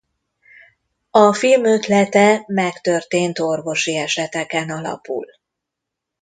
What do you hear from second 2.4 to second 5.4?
megtörtént orvosi eseteken alapul.